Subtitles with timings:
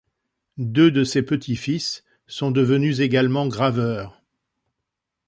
[0.57, 4.19] Deux de ses petits-fils sont devenus également graveurs.